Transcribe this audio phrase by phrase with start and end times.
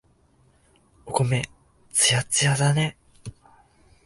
[1.05, 1.47] お米、
[1.91, 2.97] つやっつやだね。